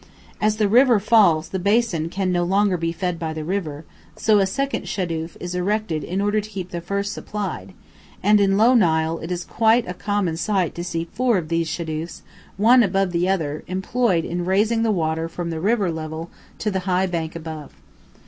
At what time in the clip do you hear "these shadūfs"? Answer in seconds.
11.49-12.21